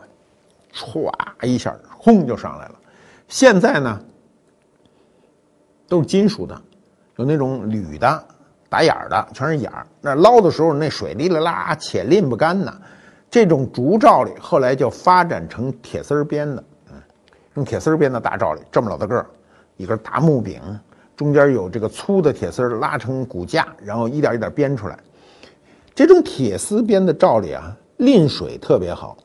[0.74, 1.12] 歘
[1.44, 2.76] 一下，轰就上来了。
[3.28, 4.00] 现在呢，
[5.88, 6.60] 都是金属的，
[7.18, 8.26] 有那种铝的，
[8.70, 9.86] 打眼儿的，全是眼儿。
[10.02, 12.74] 那捞的时候，那水哩啦啦，且拎不干呢。
[13.30, 16.96] 这种竹罩里后来就发展成铁丝编的，嗯，
[17.56, 19.26] 用铁丝编的大罩里，这么老大个儿，
[19.76, 20.62] 一根大木柄，
[21.16, 24.98] 中间有这个粗的铁丝拉成骨架，然后一点一点编出来。
[25.98, 29.18] 这种铁丝编的罩里啊，淋水特别好，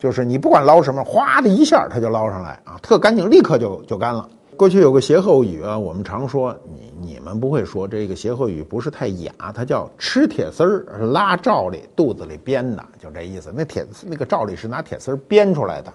[0.00, 4.28] 就是你不管捞什么，哗的一下它就捞上来啊，特干净，立刻就就干了。
[4.56, 13.52] 过去有个歇后语啊，我们常说，你你们不会说这个歇后语不是太雅，它叫吃铁丝儿拉罩里肚子里编的，就这意思。
[13.54, 15.92] 那铁丝那个罩里是拿铁丝编出来的。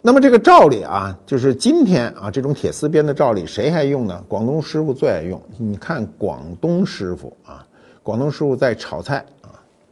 [0.00, 4.22] 那么这个罩里啊，就是今天啊，这种铁丝编的罩里谁还用呢？
[4.28, 5.42] 广东师傅最爱用。
[5.56, 7.66] 你看广东师傅啊，
[8.04, 9.26] 广东师傅在炒菜，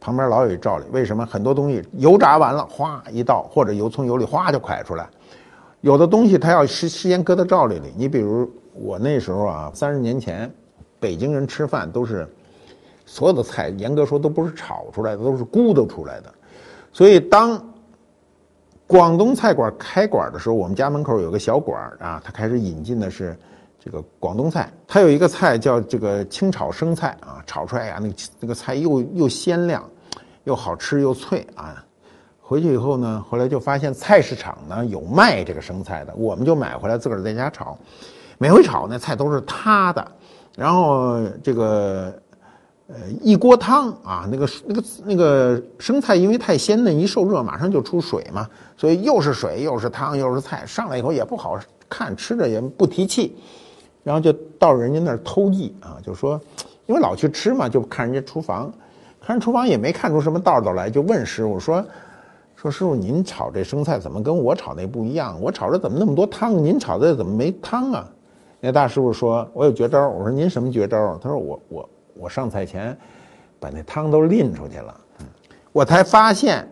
[0.07, 0.85] 旁边老有一罩里。
[0.93, 1.25] 为什么？
[1.25, 5.05] 很多东西油炸完了，哗一倒，或者油从油里哗就蒯出来。
[5.81, 7.93] 有的东西它要时时间搁在罩里里。
[7.97, 10.49] 你比如我那时候啊，三十年前，
[10.97, 12.25] 北京人吃饭都是
[13.05, 16.33] 所有的菜，严格说都不是炒出来的，都是咕嘟出来的。
[16.93, 17.61] 所以当
[18.87, 23.37] 广东菜馆开馆的时候，我们家门口有个小馆啊，他开始引进的是
[23.77, 24.71] 这个广东菜。
[24.87, 29.83] 他有一个菜叫这个清炒生菜啊，炒出来呀，那个那个菜又又鲜亮，
[30.47, 31.83] 又好吃又脆啊。
[32.41, 37.77] 回去以后呢，后来就发现菜市场呢有卖这个生菜的，我们就买回来自个儿在家炒。
[38.39, 40.11] 每回炒那菜都是塌的，
[40.55, 42.11] 然后这个。
[42.89, 53.35] 呃，一锅汤啊，那个那个那个生菜因为太鲜嫩，一受热马上就出水嘛，所以又是水又是汤又是菜，上来以后也不好看，吃着也不提气，
[54.05, 56.39] 然后就到人家那儿偷艺啊，就说，
[56.85, 58.71] 因为老去吃嘛，就看人家厨房，
[59.21, 61.83] 看厨房也没看出什么道道来，就问师傅说，
[62.55, 65.39] 说师傅您炒这生菜怎么跟我炒那不一样？
[65.41, 66.63] 我炒的怎么那么多汤？
[66.63, 68.09] 您炒的怎么没汤啊？
[68.59, 70.09] 那大师傅说，我有绝招。
[70.09, 71.17] 我说您什么绝招？
[71.21, 71.89] 他说我我。
[72.19, 72.97] 我上菜前，
[73.59, 74.99] 把那汤都拎出去了，
[75.71, 76.67] 我才发现，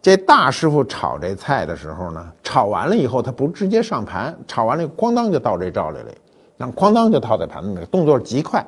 [0.00, 6.16] 这大师傅炒这菜的时候呢，炒完了以后，他不直接上盘，炒完了咣当就倒这罩里里，
[6.56, 8.64] 然后哐当就套在盘子里，动作极快，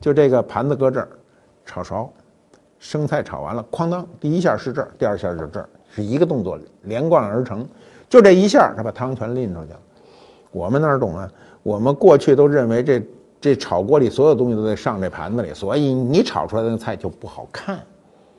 [0.00, 1.10] 就这个盘子搁这儿，
[1.66, 2.10] 炒勺，
[2.80, 7.64] 生菜炒完了，哐当，第一下是这儿，第二下是这儿，是一个动作连贯而成，
[8.08, 9.78] 就这一下，他把汤全拎出去了。
[10.50, 11.30] 我们哪懂啊？
[11.62, 13.00] 我们过去都认为这。
[13.42, 17.80] 这炒锅里所有东西都得上这盘子里，所以你炒出来的菜就不好看。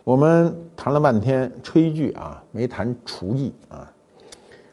[0.03, 3.91] 我们谈了半天炊具啊，没谈厨艺啊。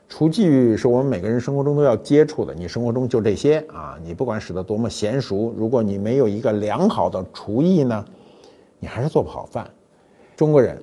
[0.07, 8.05] 厨具是我们每个人生活中都要接触的，你生活中就这些啊，你不管使得多么娴熟，如果你没有一个良好的厨艺呢，
[8.79, 9.69] 你还是做不好饭。
[10.37, 10.81] 中国人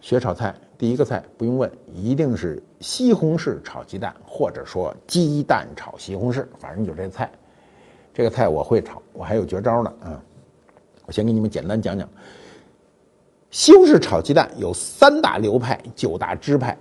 [0.00, 7.30] 学炒菜，第一个菜不用问，一定是西红柿炒鸡蛋，或者说鸡蛋炒西红柿，反正就这菜。
[8.12, 10.22] 这个菜我会炒，我还有绝招呢啊！
[11.06, 12.08] 我先给你们简单讲讲。
[13.50, 16.76] 西红柿炒鸡蛋有三大流派、九大支派，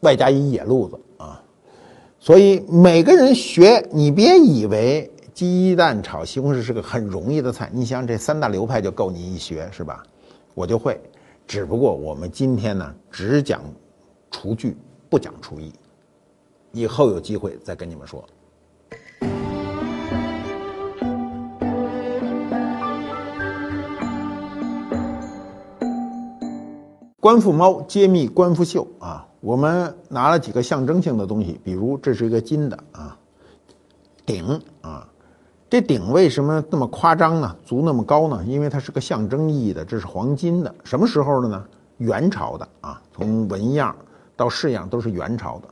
[0.00, 1.42] 外加一野路子啊。
[2.18, 7.68] 所以每个人学，你别以为鸡蛋炒西红柿是个很容易的菜。
[7.72, 10.00] 你想这三大流派就够你一学是吧？
[10.54, 11.00] 我就会，
[11.44, 13.60] 只不过我们今天呢只讲
[14.30, 14.76] 厨具，
[15.10, 15.72] 不讲厨艺。
[16.70, 18.24] 以后有机会再跟你们说。
[27.18, 29.26] 官复猫揭秘官复秀啊！
[29.40, 33.18] 我们拿了几个象征性的东西，比如这是一个金的啊
[34.24, 35.08] 鼎啊，
[35.74, 37.56] 这鼎为什么那么夸张呢？
[37.66, 38.44] 足那么高呢？
[38.46, 40.72] 因为它是个象征意义的，这是黄金的。
[40.84, 41.64] 什么时候的呢？
[41.98, 43.92] 元朝的啊，从纹样
[44.36, 45.64] 到式样都是元朝的。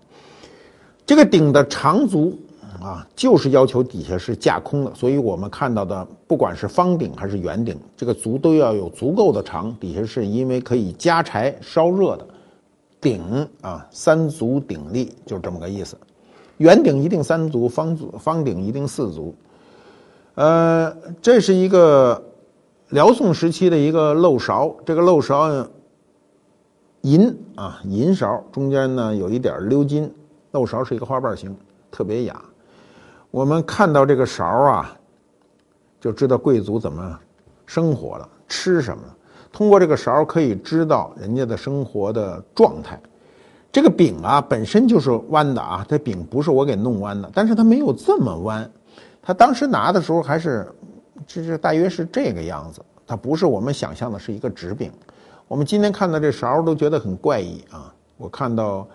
[1.07, 2.37] 这个鼎的长足。
[2.81, 12.27] 啊，就是要求底下是架空的，所以我们看到的，不管是方鼎还是圆鼎，这个足都要有足够的长，底下是因为可以加柴烧热的。
[13.01, 15.97] 鼎啊，三足鼎立，就这么个意思。
[16.57, 19.33] 圆鼎一定三足，方足方鼎一定四足。
[20.35, 22.23] 呃，这是一个
[22.89, 25.69] 辽宋时期的一个漏勺，这个漏勺
[27.03, 30.11] 银啊银勺，中间呢有一点鎏金，
[30.53, 31.55] 漏勺是一个花瓣形，
[31.91, 32.41] 特别雅。
[33.31, 34.97] 我们看到这个勺啊，
[36.01, 37.19] 就知道贵族怎么
[37.67, 39.17] 生活了，吃什么了。
[39.53, 42.99] 通过这个勺可以知道人家的生活的状态。
[43.71, 48.71] 这个柄啊本身就是弯的啊，这柄不是我给弄弯的，但是它没有这么弯。
[49.23, 50.71] 他当时拿的时候还是，
[51.27, 52.85] 这是大约是这个样子。
[53.07, 54.93] 它不是我们想象的是一个直柄。
[55.49, 57.95] 我们今天看到这勺都觉得很怪异啊。
[58.17, 58.87] 我看到。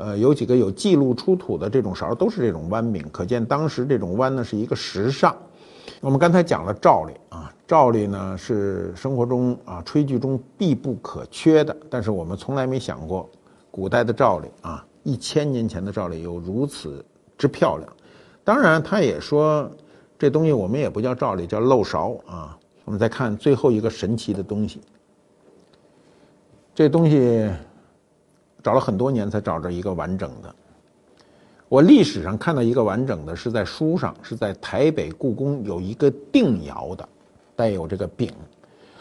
[0.00, 5.34] 呃，有几个有记录出土的这种勺都是这种弯柄，可见当时这种弯呢是一个时尚。
[6.00, 13.28] 我们刚才讲了罩里啊，罩里呢是生活中啊炊具中必不可缺的，但是我们从来没想过，
[13.72, 17.04] 古代的罩里啊，一千年前的罩里有如此
[17.36, 17.92] 之漂亮。
[18.48, 19.70] 当然，他也说
[20.18, 22.56] 这东西我们也不叫照例，叫漏勺啊。
[22.86, 24.80] 我们再看最后一个神奇的东西，
[26.74, 27.50] 这东西。
[28.60, 30.54] 找了很多年才找着一个完整的。
[31.68, 37.08] 我历史上看到一个完整的，是在书上，是在台北故宫有一个定窑的，
[37.54, 38.30] 带有这个柄。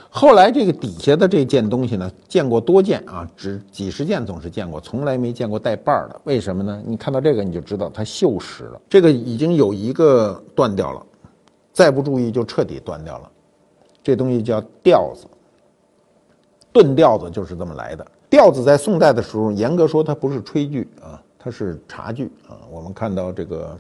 [0.10, 6.20] 后来这个底下的这件东西呢，见过多件啊，只几十件总是见过，从来没见过带把儿的。
[6.24, 6.82] 为什么呢？
[6.86, 11.06] 你看到这个你就知道它锈蚀了，这个已经有一个断掉了，
[11.74, 13.32] 再不注意就彻底断掉了。
[14.02, 15.28] 这东西叫吊子，
[16.72, 18.06] 钝吊子就是这么来的。
[18.30, 21.22] 吊子在宋代的时候，严格说它不是炊具啊。
[21.40, 23.78] 它是茶具啊，我们看到这个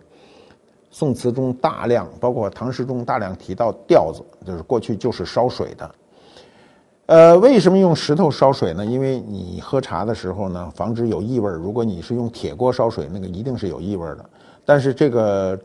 [0.89, 5.95] 宋词中大量，包括唐诗中大量提到吊子，就是过去就是烧水的。
[7.07, 8.85] 呃，为什么用石头烧水呢？
[8.85, 11.49] 因为你喝茶的时候呢，防止有异味。
[11.49, 14.29] 如果你是用铁锅烧水，那个一定是有异味的。
[14.65, 15.57] 但是这个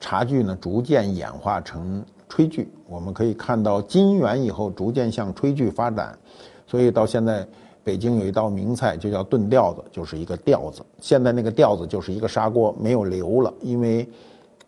[0.00, 6.18] 茶具呢，逐渐演化成炊具，我们可以看到金元以后逐渐向炊具发展，
[6.66, 7.46] 所以到现在。
[7.84, 10.82] 北京有一道名菜，就叫炖吊子，就是一个吊子。
[11.00, 14.08] 现在那个吊子就是一个砂锅，没有流了，因为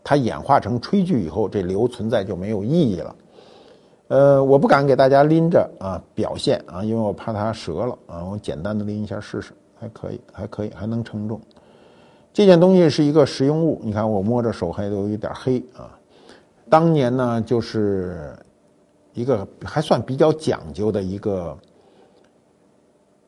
[0.05, 3.13] 它演化成炊具以后，这流存在就没有意义了。
[4.09, 8.25] 呃，我不敢给大家拎着啊表现啊，因为我怕它折了啊。
[8.25, 11.41] 我简单的拎一下试试，还可以，还可以，还能称重。
[12.33, 15.91] 这件东西是一个实用物，你看我摸着手还都有点黑啊。
[16.69, 18.37] 当年呢，就是
[19.15, 21.57] 一个还算比较讲究的一个。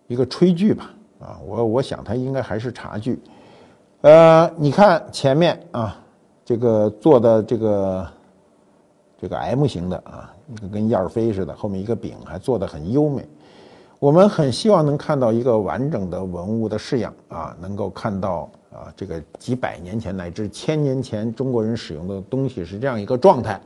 [0.07, 3.17] 一个炊具吧，啊，我我想它应该还是茶具，
[4.01, 6.03] 呃，你看前面啊，
[6.45, 8.09] 这个做的这个
[9.23, 10.35] 这个 M 型的啊，
[10.73, 13.27] 跟燕儿飞似的，后面一个柄还做得很优美。
[13.99, 23.61] 我们很希望能看到一个完整的文物的式样啊，能够看到啊，这个几百年前乃至千年前中国人使用的东西是这样一个状态。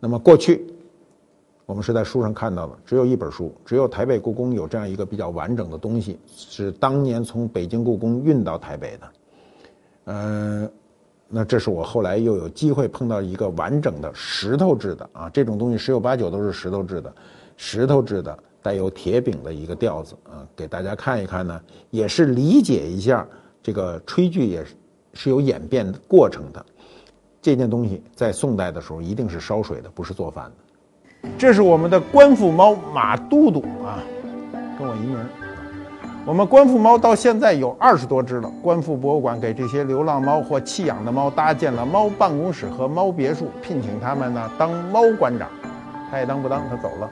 [0.00, 0.66] 那么过去。
[1.64, 9.10] 我们是在书上看到的，只有一本书，只有台北故宫有这样一个比较完整的东西，是当年从北京故宫运到台北的。
[10.06, 10.70] 嗯，
[11.34, 17.10] 那这是我后来又有机会碰到一个完整的石头制的啊，这种东西十有八九都是石头制的，
[17.56, 21.58] 石头制的带有铁柄的一个吊子啊，给大家看一看呢，
[21.88, 23.26] 也是理解一下
[23.62, 24.74] 这个炊具也是
[25.14, 26.64] 是有演变过程的。
[27.40, 31.28] 这件东西在宋代的时候一定是烧水的，不是做饭的。
[31.38, 34.04] 这是我们的官府猫马都督啊，
[34.78, 35.16] 跟我一名。
[36.24, 38.48] 我们官复猫到现在有二十多只了。
[38.62, 45.48] 官复博物馆给这些流浪猫或弃养的猫搭建了猫办公室和猫别墅，聘请他们呢当猫馆长。
[46.08, 47.10] 他也当不当，他走了。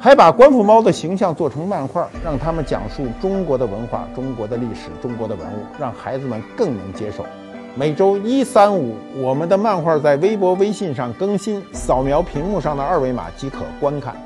[0.00, 7.22] 还把官复猫的形象做成漫画，让他们讲述中国的文化、中国的历史、中国的文物，让孩子们更能接受。
[7.76, 14.16] 每周一、三、五，我们的漫画在微博、微信上更新，扫描屏幕上的二维码即可观看。